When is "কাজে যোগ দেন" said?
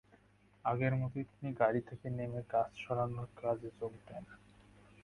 3.35-4.23